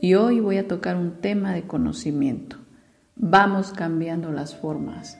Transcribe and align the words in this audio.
y 0.00 0.14
hoy 0.14 0.40
voy 0.40 0.58
a 0.58 0.68
tocar 0.68 0.96
un 0.96 1.20
tema 1.20 1.52
de 1.52 1.66
conocimiento. 1.66 2.56
Vamos 3.16 3.72
cambiando 3.72 4.30
las 4.30 4.54
formas. 4.54 5.18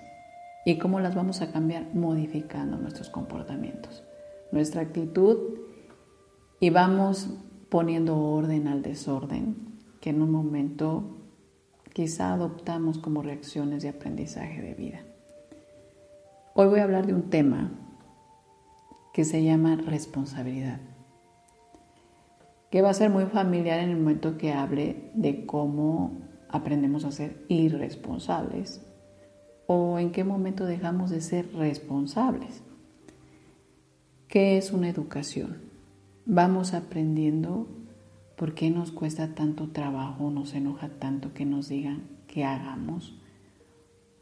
¿Y 0.64 0.78
cómo 0.78 1.00
las 1.00 1.14
vamos 1.14 1.40
a 1.40 1.50
cambiar? 1.50 1.94
Modificando 1.94 2.76
nuestros 2.76 3.08
comportamientos, 3.08 4.04
nuestra 4.52 4.82
actitud 4.82 5.38
y 6.60 6.70
vamos 6.70 7.30
poniendo 7.68 8.18
orden 8.18 8.68
al 8.68 8.82
desorden 8.82 9.56
que 10.00 10.10
en 10.10 10.22
un 10.22 10.30
momento 10.30 11.16
quizá 11.92 12.32
adoptamos 12.32 12.98
como 12.98 13.22
reacciones 13.22 13.82
de 13.82 13.88
aprendizaje 13.88 14.62
de 14.62 14.74
vida. 14.74 15.00
Hoy 16.54 16.68
voy 16.68 16.80
a 16.80 16.84
hablar 16.84 17.06
de 17.06 17.14
un 17.14 17.30
tema 17.30 17.72
que 19.12 19.24
se 19.24 19.42
llama 19.42 19.76
responsabilidad, 19.76 20.80
que 22.70 22.82
va 22.82 22.90
a 22.90 22.94
ser 22.94 23.10
muy 23.10 23.24
familiar 23.26 23.80
en 23.80 23.90
el 23.90 23.96
momento 23.96 24.36
que 24.36 24.52
hable 24.52 25.10
de 25.14 25.46
cómo 25.46 26.20
aprendemos 26.48 27.04
a 27.04 27.12
ser 27.12 27.44
irresponsables 27.48 28.84
o 29.66 29.98
en 29.98 30.12
qué 30.12 30.24
momento 30.24 30.64
dejamos 30.64 31.10
de 31.10 31.20
ser 31.20 31.52
responsables. 31.54 32.62
¿Qué 34.28 34.58
es 34.58 34.72
una 34.72 34.88
educación? 34.88 35.58
Vamos 36.26 36.74
aprendiendo 36.74 37.66
por 38.36 38.54
qué 38.54 38.70
nos 38.70 38.92
cuesta 38.92 39.34
tanto 39.34 39.70
trabajo, 39.70 40.30
nos 40.30 40.54
enoja 40.54 40.88
tanto 40.88 41.32
que 41.32 41.44
nos 41.44 41.68
digan 41.68 42.02
que 42.26 42.44
hagamos 42.44 43.18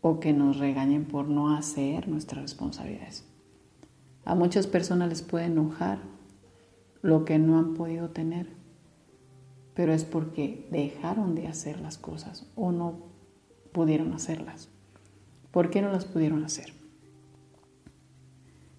o 0.01 0.21
que 0.21 0.33
nos 0.33 0.59
regañen 0.59 1.05
por 1.05 1.29
no 1.29 1.55
hacer 1.55 2.09
nuestras 2.09 2.43
responsabilidades. 2.43 3.27
A 4.25 4.35
muchas 4.35 4.67
personas 4.67 5.09
les 5.09 5.23
puede 5.23 5.47
enojar 5.47 5.99
lo 7.07 7.25
que 7.25 7.39
no 7.39 7.59
han 7.59 7.75
podido 7.75 8.11
tener, 8.11 8.49
pero 9.75 9.93
es 9.93 10.05
porque 10.05 10.67
dejaron 10.73 11.37
de 11.37 11.47
hacer 11.47 11.81
las 11.81 11.99
cosas 11.99 12.47
o 12.57 12.73
no 12.73 12.99
pudieron 13.73 14.13
hacerlas. 14.13 14.69
¿Por 15.53 15.71
qué 15.71 15.83
no 15.83 15.93
las 15.93 16.05
pudieron 16.05 16.45
hacer? 16.45 16.73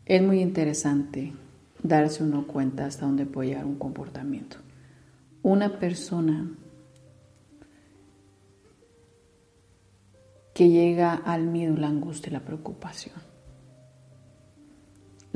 Es 0.06 0.22
muy 0.22 0.42
interesante 0.42 1.34
darse 1.82 2.24
uno 2.24 2.48
cuenta 2.48 2.86
hasta 2.86 3.06
dónde 3.06 3.26
puede 3.26 3.50
llegar 3.50 3.66
un 3.66 3.78
comportamiento. 3.78 4.58
Una 5.42 5.80
persona 5.80 6.52
que 10.54 10.70
llega 10.70 11.14
al 11.14 11.46
miedo, 11.48 11.78
la 11.78 11.88
angustia 11.88 12.30
y 12.30 12.34
la 12.34 12.42
preocupación 12.42 13.37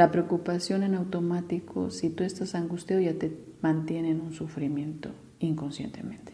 la 0.01 0.09
preocupación 0.09 0.81
en 0.81 0.95
automático, 0.95 1.91
si 1.91 2.09
tú 2.09 2.23
estás 2.23 2.55
angustiado, 2.55 3.03
ya 3.03 3.13
te 3.19 3.37
mantiene 3.61 4.09
en 4.09 4.19
un 4.19 4.33
sufrimiento 4.33 5.11
inconscientemente. 5.37 6.33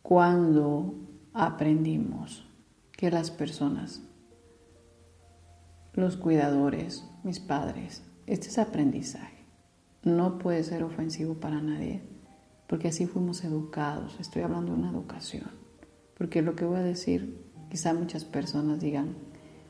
Cuando 0.00 0.94
aprendimos 1.34 2.48
que 2.92 3.10
las 3.10 3.30
personas, 3.30 4.02
los 5.92 6.16
cuidadores, 6.16 7.06
mis 7.22 7.38
padres, 7.38 8.02
este 8.26 8.46
es 8.46 8.58
aprendizaje. 8.58 9.44
No 10.04 10.38
puede 10.38 10.64
ser 10.64 10.84
ofensivo 10.84 11.34
para 11.34 11.60
nadie, 11.60 12.02
porque 12.66 12.88
así 12.88 13.04
fuimos 13.04 13.44
educados. 13.44 14.16
Estoy 14.18 14.40
hablando 14.40 14.72
de 14.72 14.78
una 14.78 14.90
educación. 14.90 15.50
Porque 16.16 16.40
lo 16.40 16.56
que 16.56 16.64
voy 16.64 16.78
a 16.78 16.82
decir, 16.82 17.44
quizá 17.68 17.92
muchas 17.92 18.24
personas 18.24 18.80
digan, 18.80 19.25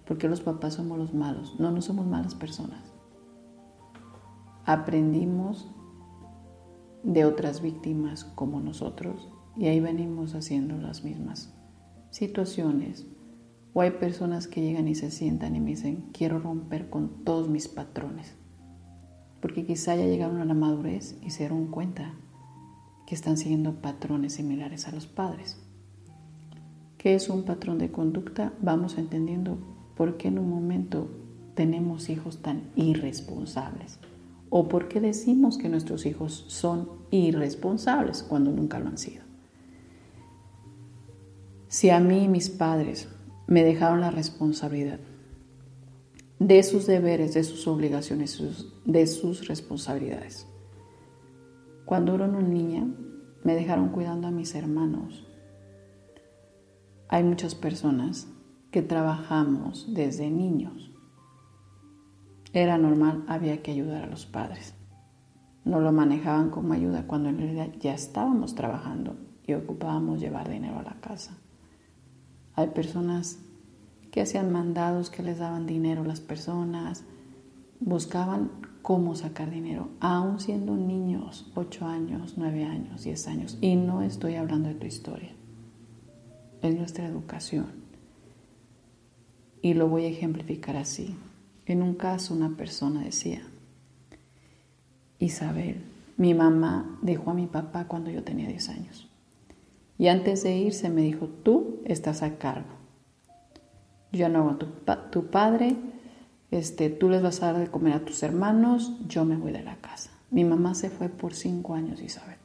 porque 0.06 0.28
los 0.28 0.40
papás 0.40 0.74
somos 0.74 0.98
los 0.98 1.12
malos. 1.14 1.58
No, 1.58 1.70
no 1.70 1.82
somos 1.82 2.06
malas 2.06 2.34
personas. 2.34 2.92
Aprendimos 4.64 5.70
de 7.02 7.24
otras 7.24 7.60
víctimas 7.60 8.24
como 8.24 8.60
nosotros 8.60 9.28
y 9.56 9.66
ahí 9.66 9.80
venimos 9.80 10.34
haciendo 10.34 10.76
las 10.76 11.04
mismas 11.04 11.54
situaciones. 12.10 13.06
O 13.74 13.82
hay 13.82 13.90
personas 13.92 14.48
que 14.48 14.62
llegan 14.62 14.88
y 14.88 14.94
se 14.94 15.10
sientan 15.10 15.54
y 15.54 15.60
me 15.60 15.70
dicen, 15.70 16.08
quiero 16.12 16.38
romper 16.38 16.88
con 16.88 17.24
todos 17.24 17.48
mis 17.48 17.68
patrones. 17.68 18.34
Porque 19.40 19.66
quizá 19.66 19.94
ya 19.96 20.06
llegaron 20.06 20.40
a 20.40 20.46
la 20.46 20.54
madurez 20.54 21.18
y 21.22 21.30
se 21.30 21.40
dieron 21.40 21.66
cuenta 21.66 22.14
que 23.06 23.14
están 23.14 23.36
siguiendo 23.36 23.82
patrones 23.82 24.34
similares 24.34 24.88
a 24.88 24.92
los 24.92 25.06
padres. 25.06 25.62
¿Qué 26.96 27.14
es 27.14 27.28
un 27.28 27.44
patrón 27.44 27.78
de 27.78 27.92
conducta? 27.92 28.54
Vamos 28.62 28.98
entendiendo 28.98 29.75
¿Por 29.96 30.16
qué 30.16 30.28
en 30.28 30.38
un 30.38 30.50
momento 30.50 31.08
tenemos 31.54 32.10
hijos 32.10 32.42
tan 32.42 32.70
irresponsables? 32.76 33.98
¿O 34.50 34.68
por 34.68 34.88
qué 34.88 35.00
decimos 35.00 35.58
que 35.58 35.68
nuestros 35.68 36.06
hijos 36.06 36.44
son 36.48 36.88
irresponsables 37.10 38.22
cuando 38.22 38.52
nunca 38.52 38.78
lo 38.78 38.88
han 38.88 38.98
sido? 38.98 39.24
Si 41.68 41.90
a 41.90 41.98
mí 41.98 42.28
mis 42.28 42.50
padres 42.50 43.08
me 43.46 43.64
dejaron 43.64 44.00
la 44.00 44.10
responsabilidad 44.10 45.00
de 46.38 46.62
sus 46.62 46.86
deberes, 46.86 47.34
de 47.34 47.44
sus 47.44 47.66
obligaciones, 47.66 48.42
de 48.84 49.06
sus 49.06 49.48
responsabilidades. 49.48 50.46
Cuando 51.86 52.14
era 52.14 52.26
una 52.26 52.42
niña, 52.42 52.86
me 53.42 53.54
dejaron 53.54 53.88
cuidando 53.88 54.28
a 54.28 54.30
mis 54.30 54.54
hermanos. 54.54 55.26
Hay 57.08 57.22
muchas 57.22 57.54
personas 57.54 58.28
trabajamos 58.82 59.92
desde 59.92 60.30
niños. 60.30 60.92
Era 62.52 62.78
normal, 62.78 63.24
había 63.28 63.62
que 63.62 63.70
ayudar 63.70 64.04
a 64.04 64.06
los 64.06 64.26
padres. 64.26 64.74
No 65.64 65.80
lo 65.80 65.92
manejaban 65.92 66.50
como 66.50 66.72
ayuda 66.72 67.06
cuando 67.06 67.28
en 67.28 67.38
realidad 67.38 67.68
ya 67.80 67.92
estábamos 67.94 68.54
trabajando 68.54 69.16
y 69.46 69.54
ocupábamos 69.54 70.20
llevar 70.20 70.48
dinero 70.48 70.78
a 70.78 70.82
la 70.82 71.00
casa. 71.00 71.36
Hay 72.54 72.68
personas 72.68 73.38
que 74.10 74.22
hacían 74.22 74.52
mandados 74.52 75.10
que 75.10 75.22
les 75.22 75.38
daban 75.38 75.66
dinero 75.66 76.02
a 76.02 76.06
las 76.06 76.20
personas, 76.20 77.04
buscaban 77.80 78.50
cómo 78.80 79.14
sacar 79.16 79.50
dinero, 79.50 79.88
aún 80.00 80.40
siendo 80.40 80.76
niños, 80.76 81.50
8 81.54 81.86
años, 81.86 82.34
9 82.36 82.64
años, 82.64 83.02
10 83.02 83.28
años. 83.28 83.58
Y 83.60 83.76
no 83.76 84.02
estoy 84.02 84.36
hablando 84.36 84.68
de 84.68 84.76
tu 84.76 84.86
historia, 84.86 85.32
es 86.62 86.74
nuestra 86.74 87.06
educación. 87.06 87.85
Y 89.62 89.74
lo 89.74 89.88
voy 89.88 90.04
a 90.04 90.08
ejemplificar 90.08 90.76
así. 90.76 91.16
En 91.66 91.82
un 91.82 91.94
caso 91.94 92.34
una 92.34 92.56
persona 92.56 93.02
decía, 93.02 93.42
Isabel, 95.18 95.82
mi 96.16 96.34
mamá 96.34 96.98
dejó 97.02 97.30
a 97.30 97.34
mi 97.34 97.46
papá 97.46 97.86
cuando 97.88 98.10
yo 98.10 98.22
tenía 98.22 98.48
10 98.48 98.68
años. 98.68 99.08
Y 99.98 100.08
antes 100.08 100.42
de 100.42 100.56
irse 100.56 100.90
me 100.90 101.02
dijo, 101.02 101.26
tú 101.26 101.80
estás 101.84 102.22
a 102.22 102.36
cargo. 102.36 102.68
Yo 104.12 104.28
no 104.28 104.40
hago 104.40 104.56
tu, 104.56 104.66
tu 105.10 105.30
padre, 105.30 105.76
este, 106.50 106.90
tú 106.90 107.08
les 107.08 107.22
vas 107.22 107.42
a 107.42 107.52
dar 107.52 107.58
de 107.60 107.70
comer 107.70 107.94
a 107.94 108.04
tus 108.04 108.22
hermanos, 108.22 108.92
yo 109.08 109.24
me 109.24 109.36
voy 109.36 109.52
de 109.52 109.62
la 109.62 109.76
casa. 109.76 110.10
Mi 110.30 110.44
mamá 110.44 110.74
se 110.74 110.90
fue 110.90 111.08
por 111.08 111.34
cinco 111.34 111.74
años, 111.74 112.00
Isabel. 112.00 112.38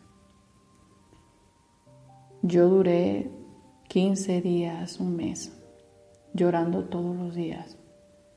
Yo 2.42 2.70
duré 2.70 3.30
15 3.90 4.42
días, 4.42 5.00
un 5.00 5.16
mes, 5.16 5.61
llorando 6.34 6.86
todos 6.86 7.16
los 7.16 7.36
días, 7.36 7.78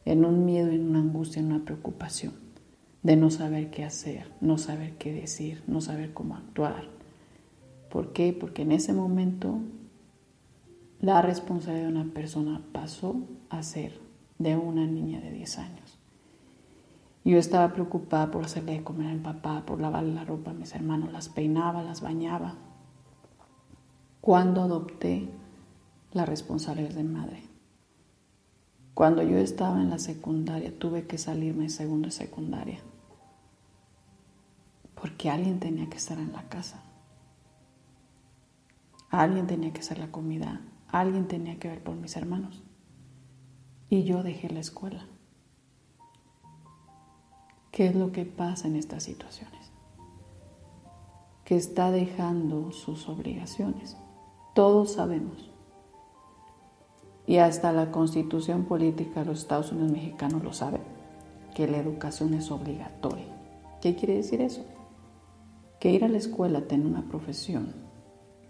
en 0.05 0.25
un 0.25 0.45
miedo, 0.45 0.69
en 0.69 0.89
una 0.89 1.01
angustia, 1.01 1.41
en 1.41 1.47
una 1.47 1.65
preocupación, 1.65 2.35
de 3.03 3.17
no 3.17 3.31
saber 3.31 3.71
qué 3.71 3.85
hacer, 3.85 4.31
no 4.41 4.59
saber 4.59 4.97
qué 4.97 5.13
decir, 5.13 5.63
no 5.67 5.81
saber 5.81 6.13
cómo 6.13 6.37
actuar. 6.37 6.89
¿Por 7.91 8.13
qué? 8.13 8.33
Porque 8.33 8.63
en 8.63 8.73
ese 8.73 8.93
momento 8.93 9.61
la 11.01 11.23
responsabilidad 11.23 11.89
de 11.89 11.93
una 11.93 12.13
persona 12.13 12.63
pasó 12.73 13.17
a 13.51 13.63
ser 13.63 14.01
de 14.39 14.57
una 14.57 14.87
niña 14.87 15.21
de 15.21 15.31
10 15.31 15.59
años. 15.59 15.99
Yo 17.25 17.39
estaba 17.39 17.73
preocupada 17.73 18.31
por 18.31 18.45
hacerle 18.45 18.73
de 18.73 18.85
comer 18.85 19.09
a 19.09 19.15
mi 19.15 19.21
papá, 19.21 19.65
por 19.65 19.81
lavarle 19.81 20.13
la 20.13 20.25
ropa 20.25 20.51
a 20.51 20.55
mis 20.55 20.75
hermanos, 20.75 21.13
las 21.13 21.31
peinaba, 21.31 21.83
las 21.83 22.03
bañaba. 22.03 22.55
Cuando 24.21 24.63
adopté 24.63 25.29
la 26.13 26.27
responsabilidad 26.27 26.95
de 26.95 27.05
madre, 27.05 27.54
cuando 28.95 29.25
yo 29.25 29.39
estaba 29.39 29.81
en 29.81 29.91
la 29.91 29.99
secundaria, 29.99 30.77
tuve 30.79 31.07
que 31.07 31.19
salirme 31.19 31.65
de 31.65 31.71
segundo 31.71 32.07
de 32.07 32.13
secundaria, 32.13 32.79
porque 34.95 35.31
alguien 35.31 35.59
tenía 35.59 35.91
que 35.91 35.97
estar 35.97 36.19
en 36.19 36.33
la 36.33 36.49
casa. 36.49 36.81
Alguien 39.11 39.47
tenía 39.47 39.73
que 39.73 39.81
hacer 39.81 39.99
la 39.99 40.11
comida, 40.11 40.61
alguien 40.89 41.27
tenía 41.27 41.59
que 41.59 41.69
ver 41.69 41.83
por 41.83 41.97
mis 41.97 42.17
hermanos. 42.17 42.63
Y 43.91 44.05
yo 44.05 44.23
dejé 44.23 44.49
la 44.51 44.61
escuela. 44.61 45.07
¿Qué 47.71 47.87
es 47.87 47.97
lo 47.97 48.13
que 48.13 48.25
pasa 48.25 48.69
en 48.69 48.77
estas 48.77 49.03
situaciones? 49.03 49.73
Que 51.45 51.57
está 51.57 51.91
dejando 51.91 52.71
sus 52.73 53.09
obligaciones. 53.09 53.97
Todos 54.55 54.93
sabemos. 54.93 55.54
Y 57.27 57.39
hasta 57.39 57.73
la 57.73 57.91
constitución 57.91 58.65
política 58.65 59.21
de 59.21 59.27
los 59.27 59.41
Estados 59.41 59.73
Unidos 59.73 59.93
mexicanos 59.93 60.43
lo 60.43 60.53
sabe, 60.53 60.81
que 61.55 61.67
la 61.67 61.79
educación 61.79 62.35
es 62.35 62.51
obligatoria. 62.51 63.27
¿Qué 63.81 63.95
quiere 63.95 64.17
decir 64.17 64.41
eso? 64.41 64.65
Que 65.81 65.91
ir 65.91 66.05
a 66.05 66.09
la 66.09 66.19
escuela, 66.19 66.67
tener 66.67 66.87
una 66.87 67.09
profesión, 67.09 67.75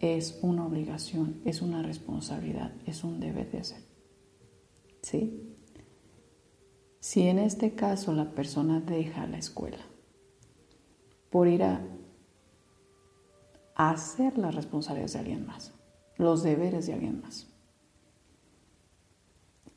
es 0.01 0.39
una 0.43 0.67
obligación, 0.67 1.41
es 1.45 1.63
una 1.63 1.83
responsabilidad, 1.83 2.73
es 2.87 3.05
un 3.05 3.21
deber 3.21 3.51
de 3.51 3.59
hacer. 3.59 3.83
¿Sí? 5.03 5.57
Si 7.01 7.29
en 7.29 7.39
este 7.39 7.75
caso 7.75 8.13
la 8.13 8.31
persona 8.31 8.81
deja 8.81 9.27
la 9.27 9.39
escuela 9.39 9.85
por 11.31 11.49
ir 11.49 11.63
a 11.63 11.83
hacer 13.75 14.39
las 14.39 14.55
responsabilidades 14.55 15.13
de 15.13 15.19
alguien 15.19 15.47
más, 15.47 15.75
los 16.17 16.43
deberes 16.43 16.87
de 16.87 16.95
alguien 16.95 17.21
más, 17.21 17.54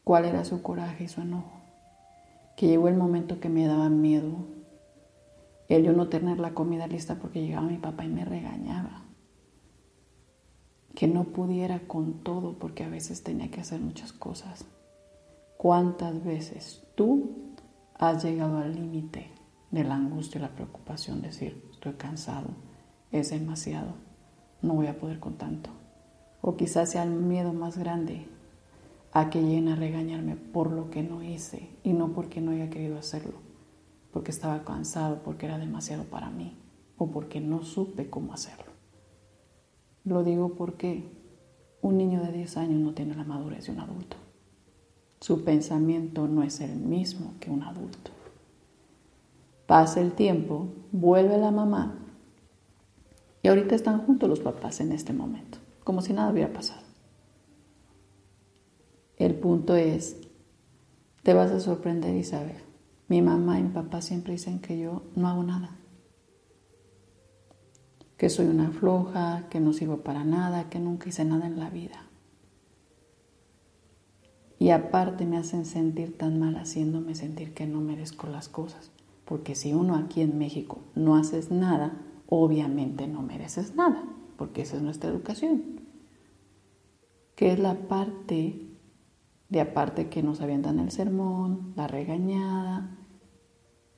¿cuál 0.07 0.23
era 0.23 0.45
su 0.45 0.61
coraje 0.61 1.03
y 1.03 1.07
su 1.09 1.19
enojo? 1.19 1.51
Que 2.55 2.67
llegó 2.67 2.87
el 2.87 2.95
momento 2.95 3.41
que 3.41 3.49
me 3.49 3.67
daba 3.67 3.89
miedo 3.89 4.47
el 5.67 5.83
yo 5.83 5.91
no 5.91 6.07
tener 6.07 6.39
la 6.39 6.53
comida 6.53 6.87
lista 6.87 7.15
porque 7.15 7.41
llegaba 7.41 7.67
mi 7.67 7.77
papá 7.77 8.05
y 8.05 8.07
me 8.07 8.23
regañaba 8.23 9.03
que 10.95 11.09
no 11.09 11.25
pudiera 11.25 11.79
con 11.87 12.23
todo 12.23 12.57
porque 12.57 12.85
a 12.85 12.89
veces 12.89 13.21
tenía 13.21 13.51
que 13.51 13.59
hacer 13.59 13.81
muchas 13.81 14.13
cosas. 14.13 14.63
¿Cuántas 15.57 16.23
veces 16.23 16.87
tú 16.95 17.51
has 17.95 18.23
llegado 18.23 18.59
al 18.59 18.75
límite 18.75 19.29
de 19.71 19.83
la 19.83 19.95
angustia 19.95 20.39
y 20.39 20.41
la 20.41 20.55
preocupación? 20.55 21.21
Decir, 21.21 21.67
estoy 21.73 21.95
cansado, 21.95 22.47
es 23.11 23.31
demasiado, 23.31 23.95
no 24.61 24.75
voy 24.75 24.87
a 24.87 24.97
poder 24.99 25.19
con 25.19 25.33
tanto. 25.33 25.69
O 26.39 26.55
quizás 26.55 26.91
sea 26.91 27.03
el 27.03 27.09
miedo 27.09 27.51
más 27.51 27.77
grande 27.77 28.36
a 29.19 29.31
que 29.31 29.41
lleguen 29.41 29.69
a 29.69 29.75
regañarme 29.75 30.35
por 30.35 30.71
lo 30.71 30.91
que 30.91 31.01
no 31.01 31.23
hice 31.23 31.71
y 31.81 31.93
no 31.93 32.13
porque 32.13 32.39
no 32.39 32.51
haya 32.51 32.69
querido 32.69 32.99
hacerlo, 32.99 33.33
porque 34.11 34.29
estaba 34.29 34.63
cansado, 34.63 35.23
porque 35.23 35.47
era 35.47 35.57
demasiado 35.57 36.03
para 36.03 36.29
mí 36.29 36.55
o 36.99 37.09
porque 37.09 37.41
no 37.41 37.63
supe 37.63 38.11
cómo 38.11 38.33
hacerlo. 38.33 38.71
Lo 40.03 40.23
digo 40.23 40.53
porque 40.53 41.09
un 41.81 41.97
niño 41.97 42.21
de 42.21 42.31
10 42.31 42.57
años 42.57 42.79
no 42.79 42.93
tiene 42.93 43.15
la 43.15 43.23
madurez 43.23 43.65
de 43.65 43.71
un 43.71 43.79
adulto. 43.79 44.17
Su 45.19 45.43
pensamiento 45.43 46.27
no 46.27 46.43
es 46.43 46.61
el 46.61 46.75
mismo 46.75 47.33
que 47.39 47.49
un 47.49 47.63
adulto. 47.63 48.11
Pasa 49.65 49.99
el 49.99 50.11
tiempo, 50.11 50.67
vuelve 50.91 51.39
la 51.39 51.49
mamá 51.49 51.97
y 53.41 53.47
ahorita 53.47 53.73
están 53.73 53.97
juntos 53.97 54.29
los 54.29 54.41
papás 54.41 54.79
en 54.79 54.91
este 54.91 55.11
momento, 55.11 55.57
como 55.83 56.03
si 56.03 56.13
nada 56.13 56.31
hubiera 56.31 56.53
pasado. 56.53 56.86
El 59.17 59.35
punto 59.35 59.75
es, 59.75 60.17
te 61.23 61.33
vas 61.33 61.51
a 61.51 61.59
sorprender 61.59 62.15
y 62.15 62.23
saber, 62.23 62.63
mi 63.07 63.21
mamá 63.21 63.59
y 63.59 63.63
mi 63.63 63.69
papá 63.69 64.01
siempre 64.01 64.33
dicen 64.33 64.59
que 64.59 64.79
yo 64.79 65.03
no 65.15 65.27
hago 65.27 65.43
nada 65.43 65.77
que 68.17 68.29
soy 68.29 68.47
una 68.47 68.71
floja, 68.71 69.47
que 69.49 69.59
no 69.59 69.73
sirvo 69.73 69.97
para 69.97 70.23
nada, 70.23 70.69
que 70.69 70.79
nunca 70.79 71.09
hice 71.09 71.23
nada 71.23 71.45
en 71.45 71.59
la 71.59 71.69
vida. 71.69 72.03
Y 74.59 74.71
aparte 74.71 75.25
me 75.25 75.37
hacen 75.37 75.65
sentir 75.65 76.17
tan 76.17 76.39
mal 76.39 76.55
haciéndome 76.55 77.13
sentir 77.13 77.53
que 77.53 77.67
no 77.67 77.79
merezco 77.79 78.25
las 78.27 78.49
cosas. 78.49 78.91
Porque 79.23 79.53
si 79.53 79.73
uno 79.73 79.95
aquí 79.95 80.21
en 80.21 80.39
México 80.39 80.79
no 80.95 81.15
haces 81.15 81.51
nada, 81.51 82.01
obviamente 82.27 83.07
no 83.07 83.21
mereces 83.21 83.75
nada, 83.75 84.03
porque 84.35 84.63
esa 84.63 84.77
es 84.77 84.81
nuestra 84.81 85.11
educación. 85.11 85.81
Que 87.35 87.51
es 87.51 87.59
la 87.59 87.75
parte 87.87 88.66
de 89.49 89.61
aparte 89.61 90.09
que 90.09 90.23
nos 90.23 90.41
avientan 90.41 90.79
el 90.79 90.91
sermón, 90.91 91.73
la 91.75 91.87
regañada, 91.87 92.97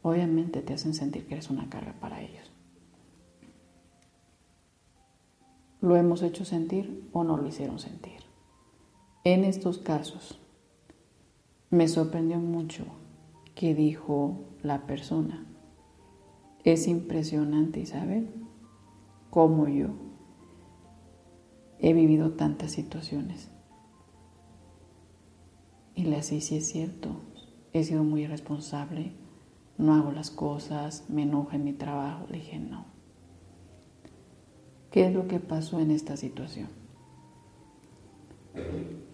obviamente 0.02 0.62
te 0.62 0.74
hacen 0.74 0.94
sentir 0.94 1.28
que 1.28 1.36
eres 1.36 1.50
una 1.50 1.70
carga 1.70 1.94
para 2.00 2.22
ellos. 2.22 2.50
lo 5.82 5.96
hemos 5.96 6.22
hecho 6.24 6.46
sentir 6.46 7.08
o 7.14 7.24
no 7.24 7.38
lo 7.38 7.48
hicieron 7.48 7.80
sentir. 7.80 8.20
En 9.24 9.44
estos 9.44 9.78
casos, 9.78 10.40
me 11.70 11.88
sorprendió 11.88 12.40
mucho 12.40 12.86
que 13.56 13.76
dijo 13.76 14.40
la 14.62 14.86
persona. 14.86 15.46
Es 16.64 16.88
impresionante, 16.88 17.80
Isabel, 17.80 18.34
cómo 19.30 19.68
yo 19.68 19.90
he 21.80 21.94
vivido 21.94 22.32
tantas 22.32 22.72
situaciones. 22.72 23.50
Y 26.00 26.04
le 26.04 26.16
así 26.16 26.40
sí 26.40 26.56
es 26.56 26.70
cierto, 26.70 27.10
he 27.74 27.84
sido 27.84 28.06
muy 28.06 28.22
irresponsable, 28.22 29.12
no 29.78 29.96
hago 29.96 30.14
las 30.14 30.32
cosas, 30.32 31.04
me 31.10 31.24
enojo 31.24 31.50
en 31.52 31.66
mi 31.66 31.74
trabajo. 31.74 32.26
Le 32.30 32.38
dije, 32.38 32.58
no, 32.58 32.86
¿Qué 34.92 35.08
es 35.08 35.14
lo 35.14 35.28
que 35.28 35.42
pasó 35.42 35.82
en 35.82 35.92
esta 35.92 36.16
situación? 36.16 36.70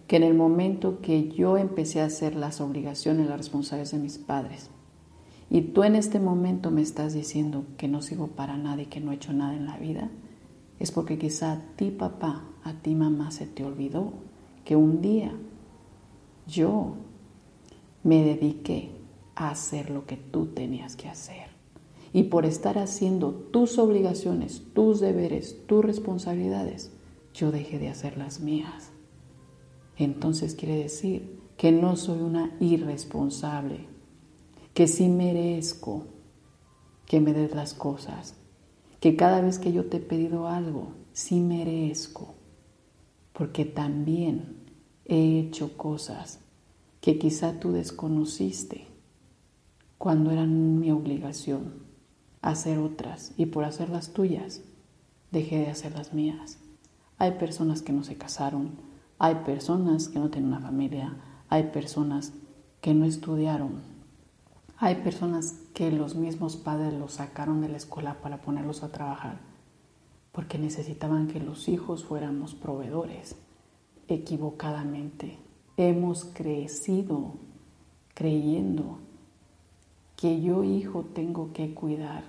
Que 0.06 0.14
en 0.14 0.22
el 0.22 0.34
momento 0.34 1.00
que 1.00 1.28
yo 1.32 1.58
empecé 1.58 2.02
a 2.02 2.04
hacer 2.04 2.36
las 2.36 2.60
obligaciones, 2.60 3.26
las 3.26 3.38
responsabilidades 3.38 3.90
de 3.90 3.98
mis 3.98 4.18
padres, 4.18 4.70
y 5.50 5.62
tú 5.62 5.82
en 5.82 5.96
este 5.96 6.20
momento 6.20 6.70
me 6.70 6.82
estás 6.82 7.14
diciendo 7.14 7.64
que 7.78 7.88
no 7.88 8.00
sigo 8.00 8.28
para 8.28 8.56
nada 8.56 8.82
y 8.82 8.86
que 8.86 9.00
no 9.00 9.10
he 9.10 9.16
hecho 9.16 9.32
nada 9.32 9.56
en 9.56 9.66
la 9.66 9.76
vida, 9.76 10.08
es 10.78 10.92
porque 10.92 11.18
quizá 11.18 11.50
a 11.50 11.62
ti 11.74 11.90
papá, 11.90 12.44
a 12.62 12.74
ti 12.74 12.94
mamá 12.94 13.32
se 13.32 13.48
te 13.48 13.64
olvidó 13.64 14.12
que 14.64 14.76
un 14.76 15.02
día 15.02 15.36
yo 16.46 16.94
me 18.02 18.24
dediqué 18.24 18.90
a 19.34 19.50
hacer 19.50 19.90
lo 19.90 20.06
que 20.06 20.16
tú 20.16 20.46
tenías 20.46 20.96
que 20.96 21.08
hacer 21.08 21.56
y 22.12 22.24
por 22.24 22.46
estar 22.46 22.78
haciendo 22.78 23.32
tus 23.32 23.78
obligaciones, 23.78 24.62
tus 24.72 25.00
deberes, 25.00 25.66
tus 25.66 25.84
responsabilidades, 25.84 26.92
yo 27.34 27.50
dejé 27.50 27.78
de 27.78 27.88
hacer 27.88 28.16
las 28.16 28.40
mías. 28.40 28.90
Entonces 29.96 30.54
quiere 30.54 30.76
decir 30.76 31.40
que 31.56 31.72
no 31.72 31.96
soy 31.96 32.20
una 32.20 32.56
irresponsable, 32.60 33.86
que 34.72 34.86
sí 34.86 35.08
merezco 35.08 36.06
que 37.06 37.20
me 37.20 37.32
des 37.32 37.54
las 37.54 37.74
cosas, 37.74 38.34
que 39.00 39.16
cada 39.16 39.40
vez 39.40 39.58
que 39.58 39.72
yo 39.72 39.86
te 39.86 39.98
he 39.98 40.00
pedido 40.00 40.48
algo, 40.48 40.92
sí 41.12 41.40
merezco, 41.40 42.34
porque 43.32 43.64
también 43.64 44.64
he 45.04 45.38
hecho 45.38 45.76
cosas 45.76 46.40
que 47.06 47.20
quizá 47.20 47.60
tú 47.60 47.70
desconociste 47.70 48.88
cuando 49.96 50.32
eran 50.32 50.80
mi 50.80 50.90
obligación 50.90 51.74
hacer 52.42 52.78
otras 52.78 53.32
y 53.36 53.46
por 53.46 53.62
hacer 53.62 53.90
las 53.90 54.12
tuyas 54.12 54.62
dejé 55.30 55.58
de 55.58 55.70
hacer 55.70 55.92
las 55.92 56.12
mías. 56.12 56.58
Hay 57.16 57.38
personas 57.38 57.82
que 57.82 57.92
no 57.92 58.02
se 58.02 58.16
casaron, 58.16 58.72
hay 59.20 59.36
personas 59.46 60.08
que 60.08 60.18
no 60.18 60.30
tienen 60.30 60.48
una 60.48 60.58
familia, 60.58 61.16
hay 61.48 61.70
personas 61.70 62.32
que 62.80 62.92
no 62.92 63.04
estudiaron, 63.04 63.82
hay 64.76 64.96
personas 64.96 65.60
que 65.74 65.92
los 65.92 66.16
mismos 66.16 66.56
padres 66.56 66.92
los 66.92 67.12
sacaron 67.12 67.60
de 67.60 67.68
la 67.68 67.76
escuela 67.76 68.20
para 68.20 68.42
ponerlos 68.42 68.82
a 68.82 68.90
trabajar 68.90 69.38
porque 70.32 70.58
necesitaban 70.58 71.28
que 71.28 71.38
los 71.38 71.68
hijos 71.68 72.04
fuéramos 72.04 72.56
proveedores 72.56 73.36
equivocadamente. 74.08 75.45
Hemos 75.76 76.24
crecido 76.24 77.34
creyendo 78.14 78.98
que 80.16 80.40
yo 80.40 80.64
hijo 80.64 81.04
tengo 81.14 81.52
que 81.52 81.74
cuidar 81.74 82.24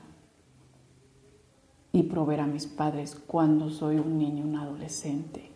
y 1.93 2.03
proveer 2.03 2.41
a 2.41 2.47
mis 2.47 2.67
padres 2.67 3.15
cuando 3.15 3.69
soy 3.69 3.97
un 3.97 4.17
niño, 4.17 4.43
un 4.43 4.57
adolescente. 4.57 5.49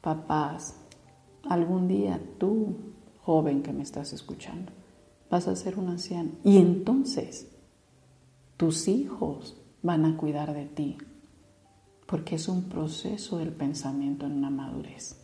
Papás, 0.00 0.76
algún 1.44 1.86
día 1.86 2.20
tú, 2.38 2.76
joven 3.22 3.62
que 3.62 3.72
me 3.72 3.82
estás 3.82 4.12
escuchando, 4.14 4.72
vas 5.28 5.46
a 5.46 5.56
ser 5.56 5.78
un 5.78 5.88
anciano 5.88 6.30
y 6.42 6.56
entonces 6.56 7.48
tus 8.56 8.88
hijos 8.88 9.56
van 9.82 10.04
a 10.04 10.16
cuidar 10.16 10.54
de 10.54 10.64
ti, 10.64 10.98
porque 12.06 12.36
es 12.36 12.48
un 12.48 12.64
proceso 12.64 13.38
del 13.38 13.52
pensamiento 13.52 14.26
en 14.26 14.32
una 14.32 14.50
madurez. 14.50 15.16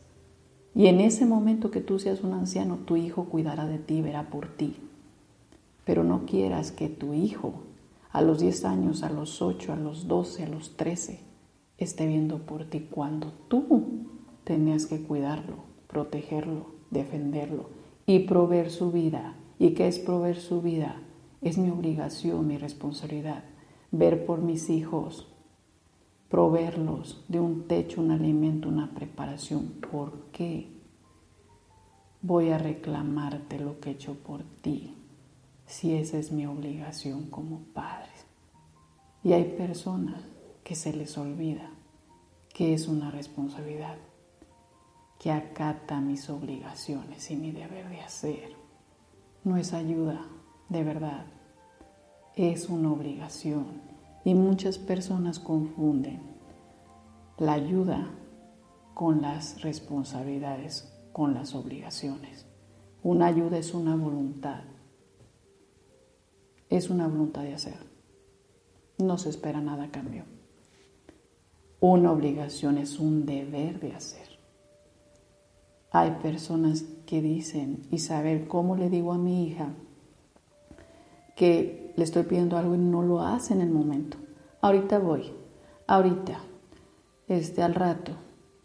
Y 0.77 0.89
en 0.89 1.01
ese 1.01 1.25
momento 1.25 1.71
que 1.71 1.81
tú 1.81 1.99
seas 1.99 2.23
un 2.23 2.35
anciano, 2.35 2.77
tu 2.85 2.97
hijo 2.97 3.25
cuidará 3.25 3.67
de 3.67 3.79
ti, 3.79 4.03
verá 4.03 4.29
por 4.29 4.47
ti. 4.47 4.77
Pero 5.87 6.05
no 6.05 6.27
quieras 6.27 6.71
que 6.71 6.91
tu 6.91 7.15
hijo 7.15 7.55
a 8.13 8.21
los 8.21 8.41
10 8.41 8.67
años, 8.67 9.03
a 9.03 9.09
los 9.09 9.41
8, 9.41 9.73
a 9.73 9.77
los 9.77 10.07
12, 10.07 10.45
a 10.45 10.49
los 10.51 10.77
13, 10.77 11.21
esté 11.79 12.07
viendo 12.07 12.41
por 12.41 12.67
ti 12.67 12.89
cuando 12.91 13.33
tú 13.49 14.07
tenías 14.45 14.85
que 14.85 15.01
cuidarlo, 15.01 15.57
protegerlo, 15.87 16.67
defenderlo 16.91 17.71
y 18.05 18.21
proveer 18.21 18.71
su 18.71 18.93
vida. 18.93 19.35
¿Y 19.59 19.71
qué 19.71 19.89
es 19.89 19.99
proveer 19.99 20.37
su 20.37 20.61
vida? 20.61 21.01
Es 21.41 21.57
mi 21.57 21.71
obligación, 21.71 22.47
mi 22.47 22.59
responsabilidad. 22.59 23.45
Ver 23.93 24.27
por 24.27 24.43
mis 24.43 24.69
hijos, 24.69 25.27
proveerlos 26.29 27.25
de 27.29 27.41
un 27.41 27.67
techo, 27.69 28.01
un 28.01 28.11
alimento, 28.11 28.69
una 28.69 28.91
preparación. 28.91 29.75
¿Por 29.91 30.31
qué 30.33 30.71
voy 32.23 32.51
a 32.51 32.59
reclamarte 32.59 33.59
lo 33.61 33.81
que 33.81 33.91
he 33.91 33.93
hecho 33.93 34.15
por 34.15 34.43
ti 34.61 34.95
si 35.67 35.95
esa 35.95 36.19
es 36.19 36.33
mi 36.33 36.47
obligación 36.47 37.31
como 37.31 37.61
padre? 37.75 38.11
Y 39.23 39.33
hay 39.33 39.57
personas 39.57 40.23
que 40.63 40.75
se 40.75 40.93
les 40.93 41.17
olvida 41.19 41.71
que 42.57 42.73
es 42.73 42.89
una 42.89 43.11
responsabilidad, 43.11 43.99
que 45.19 45.31
acata 45.31 46.01
mis 46.01 46.31
obligaciones 46.31 47.31
y 47.31 47.37
mi 47.37 47.53
deber 47.53 47.91
de 47.91 48.01
hacer. 48.01 48.57
No 49.45 49.59
es 49.59 49.75
ayuda, 49.75 50.27
de 50.71 50.83
verdad, 50.83 51.27
es 52.35 52.71
una 52.71 52.91
obligación. 52.91 53.83
Y 54.27 54.35
muchas 54.35 54.77
personas 54.77 55.39
confunden 55.39 56.21
la 57.39 57.53
ayuda 57.53 58.11
con 58.93 59.23
las 59.23 59.63
responsabilidades, 59.63 60.93
con 61.13 61.33
las 61.33 61.55
obligaciones. 61.55 62.45
Una 63.05 63.27
ayuda 63.27 63.57
es 63.57 63.73
una 63.73 63.95
voluntad, 63.95 64.65
es 66.69 66.91
una 66.91 67.07
voluntad 67.07 67.43
de 67.45 67.55
hacer. 67.55 67.77
No 68.99 69.17
se 69.17 69.29
espera 69.29 69.61
nada 69.61 69.85
a 69.85 69.91
cambio. 69.93 70.25
Una 71.79 72.11
obligación 72.11 72.79
es 72.79 72.99
un 72.99 73.27
deber 73.27 73.79
de 73.79 73.93
hacer. 73.93 74.41
Hay 75.93 76.17
personas 76.21 76.83
que 77.07 77.23
dicen, 77.23 77.87
Isabel, 77.93 78.49
¿cómo 78.49 78.75
le 78.75 78.91
digo 78.91 79.13
a 79.13 79.19
mi 79.19 79.47
hija 79.47 79.73
que 81.37 81.86
le 81.97 82.05
estoy 82.05 82.25
pidiendo 82.25 82.57
algo 82.57 82.75
y 82.75 82.79
no 82.79 83.03
lo 83.03 83.21
hace 83.21 83.55
en 83.55 83.61
el 83.61 83.71
momento? 83.71 84.17
Ahorita 84.61 84.99
voy, 84.99 85.33
ahorita, 85.87 86.41
este, 87.29 87.63
al 87.63 87.75
rato. 87.75 88.13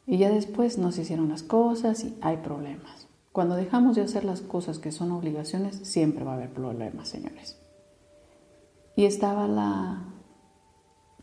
Y 0.06 0.18
ya 0.18 0.30
después 0.30 0.78
no 0.78 0.92
se 0.92 1.02
hicieron 1.02 1.30
las 1.30 1.44
cosas 1.44 2.04
y 2.04 2.18
hay 2.22 2.38
problemas. 2.38 3.08
Cuando 3.32 3.56
dejamos 3.56 3.96
de 3.96 4.02
hacer 4.02 4.26
las 4.26 4.42
cosas 4.42 4.80
que 4.80 4.92
son 4.92 5.12
obligaciones, 5.12 5.78
siempre 5.84 6.26
va 6.26 6.34
a 6.34 6.36
haber 6.36 6.54
problemas, 6.54 7.08
señores. 7.08 7.58
Y 8.96 9.06
estaba 9.06 9.48
la, 9.48 10.12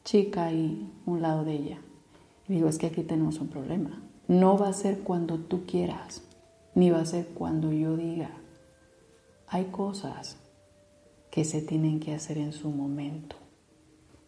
chica 0.09 0.47
ahí 0.47 0.91
un 1.05 1.21
lado 1.21 1.45
de 1.45 1.53
ella. 1.53 1.79
Y 2.49 2.55
digo, 2.55 2.71
es 2.71 2.79
que 2.79 2.87
aquí 2.87 3.03
tenemos 3.03 3.41
un 3.41 3.49
problema. 3.49 4.03
No 4.27 4.57
va 4.57 4.69
a 4.69 4.73
ser 4.73 5.01
cuando 5.01 5.37
tú 5.37 5.67
quieras, 5.67 6.23
ni 6.75 6.91
va 6.91 7.01
a 7.01 7.05
ser 7.05 7.29
cuando 7.29 7.73
yo 7.73 7.95
diga. 7.95 8.31
Hay 9.49 9.67
cosas 9.67 10.39
que 11.31 11.45
se 11.45 11.63
tienen 11.63 12.01
que 12.01 12.15
hacer 12.15 12.39
en 12.39 12.53
su 12.53 12.71
momento. 12.71 13.37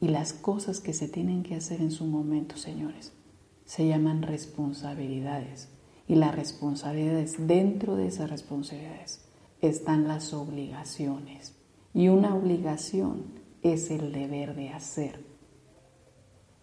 Y 0.00 0.09
las 0.09 0.33
cosas 0.33 0.80
que 0.80 0.92
se 0.92 1.09
tienen 1.09 1.42
que 1.42 1.54
hacer 1.54 1.80
en 1.80 1.90
su 1.90 2.07
momento, 2.07 2.57
señores, 2.57 3.12
se 3.64 3.87
llaman 3.87 4.23
responsabilidades. 4.23 5.69
Y 6.09 6.16
las 6.16 6.35
responsabilidades, 6.35 7.47
dentro 7.47 7.97
de 7.97 8.07
esas 8.07 8.30
responsabilidades, 8.30 9.21
están 9.61 10.09
las 10.09 10.33
obligaciones. 10.33 11.54
Y 11.95 12.09
una 12.09 12.35
obligación 12.35 13.25
es 13.62 13.90
el 13.90 14.12
deber 14.12 14.54
de 14.54 14.71
hacer 14.71 15.30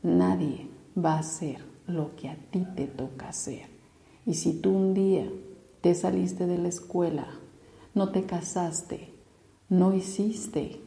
Nadie 0.04 0.70
va 0.96 1.16
a 1.16 1.20
hacer 1.20 1.58
lo 1.88 2.16
que 2.16 2.30
a 2.30 2.36
ti 2.52 2.66
te 2.76 2.86
toca 2.86 3.30
hacer. 3.30 3.66
Y 4.26 4.36
si 4.36 4.54
tú 4.54 4.72
un 4.72 4.94
día 4.94 5.28
te 5.82 5.96
saliste 5.96 6.46
de 6.46 6.58
la 6.58 6.70
escuela, 6.70 7.28
no 7.96 8.12
te 8.12 8.24
casaste, 8.24 9.14
no 9.70 9.94
hiciste 9.94 10.82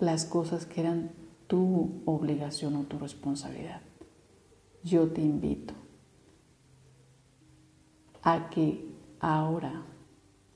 las 0.00 0.24
cosas 0.24 0.66
que 0.66 0.80
eran 0.80 1.12
tu 1.46 2.02
obligación 2.06 2.76
o 2.76 2.84
tu 2.84 2.98
responsabilidad, 2.98 3.82
yo 4.82 5.08
te 5.08 5.20
invito 5.20 5.74
a 8.22 8.50
que 8.50 8.88
ahora 9.20 9.84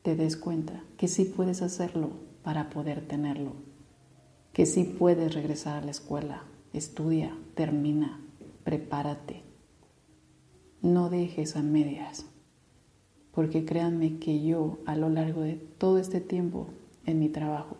te 0.02 0.16
des 0.16 0.36
cuenta 0.36 0.82
que 0.96 1.08
sí 1.08 1.24
puedes 1.24 1.62
hacerlo 1.62 2.10
para 2.42 2.70
poder 2.70 3.06
tenerlo, 3.06 3.52
que 4.52 4.66
sí 4.66 4.84
puedes 4.84 5.34
regresar 5.34 5.82
a 5.82 5.84
la 5.84 5.90
escuela, 5.90 6.44
estudia, 6.72 7.36
termina, 7.54 8.20
prepárate. 8.64 9.42
No 10.82 11.08
dejes 11.08 11.56
a 11.56 11.62
medias, 11.62 12.26
porque 13.32 13.64
créanme 13.64 14.18
que 14.18 14.44
yo 14.44 14.78
a 14.86 14.96
lo 14.96 15.08
largo 15.08 15.40
de 15.40 15.54
todo 15.54 15.98
este 15.98 16.20
tiempo 16.20 16.68
en 17.06 17.18
mi 17.18 17.28
trabajo 17.28 17.76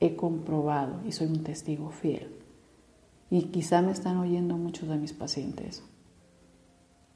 he 0.00 0.16
comprobado 0.16 1.00
y 1.06 1.12
soy 1.12 1.28
un 1.28 1.44
testigo 1.44 1.90
fiel. 1.90 2.36
Y 3.30 3.44
quizá 3.44 3.82
me 3.82 3.92
están 3.92 4.18
oyendo 4.18 4.56
muchos 4.56 4.88
de 4.88 4.98
mis 4.98 5.12
pacientes, 5.12 5.84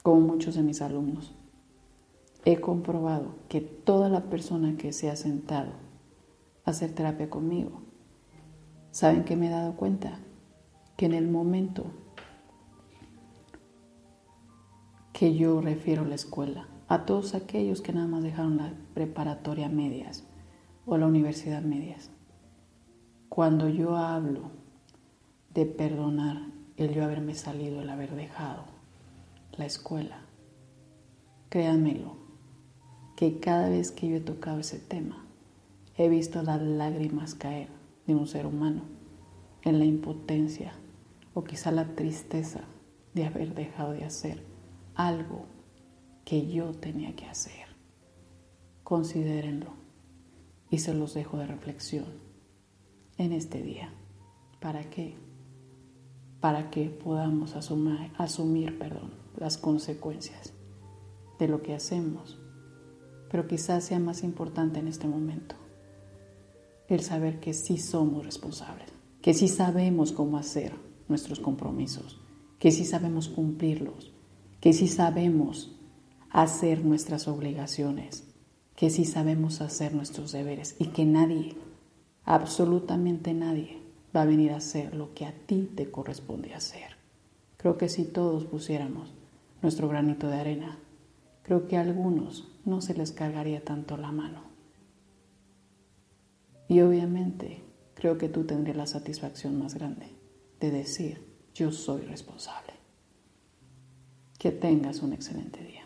como 0.02 0.20
muchos 0.20 0.54
de 0.54 0.62
mis 0.62 0.80
alumnos. 0.80 1.34
He 2.44 2.60
comprobado 2.60 3.34
que 3.48 3.60
toda 3.60 4.08
la 4.08 4.24
persona 4.24 4.76
que 4.76 4.92
se 4.92 5.10
ha 5.10 5.16
sentado 5.16 5.72
a 6.64 6.70
hacer 6.70 6.94
terapia 6.94 7.28
conmigo, 7.28 7.82
¿saben 8.92 9.24
que 9.24 9.36
me 9.36 9.48
he 9.48 9.50
dado 9.50 9.76
cuenta? 9.76 10.20
que 10.96 11.06
en 11.06 11.12
el 11.12 11.28
momento 11.28 11.84
que 15.12 15.34
yo 15.34 15.60
refiero 15.60 16.02
a 16.02 16.06
la 16.06 16.14
escuela, 16.14 16.68
a 16.88 17.04
todos 17.04 17.34
aquellos 17.34 17.80
que 17.80 17.92
nada 17.92 18.06
más 18.06 18.22
dejaron 18.22 18.56
la 18.56 18.72
preparatoria 18.94 19.68
medias 19.68 20.24
o 20.86 20.96
la 20.96 21.06
universidad 21.06 21.62
medias, 21.62 22.10
cuando 23.28 23.68
yo 23.68 23.96
hablo 23.96 24.52
de 25.52 25.66
perdonar 25.66 26.46
el 26.76 26.94
yo 26.94 27.04
haberme 27.04 27.34
salido, 27.34 27.82
el 27.82 27.90
haber 27.90 28.14
dejado 28.14 28.64
la 29.56 29.66
escuela, 29.66 30.20
créanmelo, 31.48 32.16
que 33.16 33.40
cada 33.40 33.68
vez 33.68 33.90
que 33.90 34.08
yo 34.08 34.16
he 34.16 34.20
tocado 34.20 34.60
ese 34.60 34.78
tema, 34.78 35.26
he 35.96 36.08
visto 36.08 36.42
las 36.42 36.62
lágrimas 36.62 37.34
caer 37.34 37.68
de 38.06 38.14
un 38.14 38.28
ser 38.28 38.46
humano 38.46 38.82
en 39.62 39.80
la 39.80 39.84
impotencia 39.84 40.72
o 41.34 41.42
quizá 41.42 41.72
la 41.72 41.96
tristeza 41.96 42.60
de 43.14 43.24
haber 43.24 43.54
dejado 43.54 43.92
de 43.92 44.04
hacer 44.04 44.44
algo 44.94 45.46
que 46.24 46.46
yo 46.46 46.72
tenía 46.72 47.16
que 47.16 47.26
hacer. 47.26 47.66
Considérenlo 48.84 49.85
y 50.70 50.78
se 50.78 50.94
los 50.94 51.14
dejo 51.14 51.38
de 51.38 51.46
reflexión 51.46 52.06
en 53.18 53.32
este 53.32 53.62
día. 53.62 53.92
¿Para 54.60 54.90
qué? 54.90 55.16
Para 56.40 56.70
que 56.70 56.90
podamos 56.90 57.54
asumir, 57.56 58.78
perdón, 58.78 59.12
las 59.36 59.58
consecuencias 59.58 60.52
de 61.38 61.48
lo 61.48 61.62
que 61.62 61.74
hacemos. 61.74 62.38
Pero 63.30 63.46
quizás 63.46 63.84
sea 63.84 63.98
más 63.98 64.22
importante 64.22 64.80
en 64.80 64.88
este 64.88 65.08
momento 65.08 65.56
el 66.88 67.00
saber 67.00 67.40
que 67.40 67.52
sí 67.52 67.78
somos 67.78 68.24
responsables, 68.24 68.88
que 69.20 69.34
sí 69.34 69.48
sabemos 69.48 70.12
cómo 70.12 70.38
hacer 70.38 70.72
nuestros 71.08 71.40
compromisos, 71.40 72.20
que 72.58 72.70
sí 72.70 72.84
sabemos 72.84 73.28
cumplirlos, 73.28 74.12
que 74.60 74.72
sí 74.72 74.86
sabemos 74.86 75.76
hacer 76.30 76.84
nuestras 76.84 77.28
obligaciones, 77.28 78.25
que 78.76 78.90
sí 78.90 79.06
sabemos 79.06 79.62
hacer 79.62 79.94
nuestros 79.94 80.32
deberes 80.32 80.76
y 80.78 80.88
que 80.88 81.06
nadie, 81.06 81.56
absolutamente 82.24 83.32
nadie, 83.32 83.78
va 84.14 84.22
a 84.22 84.26
venir 84.26 84.52
a 84.52 84.56
hacer 84.56 84.94
lo 84.94 85.14
que 85.14 85.24
a 85.24 85.32
ti 85.32 85.70
te 85.74 85.90
corresponde 85.90 86.54
hacer. 86.54 86.96
Creo 87.56 87.78
que 87.78 87.88
si 87.88 88.04
todos 88.04 88.44
pusiéramos 88.44 89.12
nuestro 89.62 89.88
granito 89.88 90.28
de 90.28 90.36
arena, 90.36 90.78
creo 91.42 91.66
que 91.66 91.78
a 91.78 91.80
algunos 91.80 92.48
no 92.64 92.82
se 92.82 92.94
les 92.94 93.12
cargaría 93.12 93.64
tanto 93.64 93.96
la 93.96 94.12
mano. 94.12 94.42
Y 96.68 96.80
obviamente 96.80 97.64
creo 97.94 98.18
que 98.18 98.28
tú 98.28 98.44
tendrías 98.44 98.76
la 98.76 98.86
satisfacción 98.86 99.58
más 99.58 99.74
grande 99.74 100.10
de 100.60 100.70
decir, 100.70 101.26
yo 101.54 101.72
soy 101.72 102.02
responsable. 102.02 102.74
Que 104.38 104.52
tengas 104.52 105.00
un 105.00 105.14
excelente 105.14 105.64
día. 105.64 105.85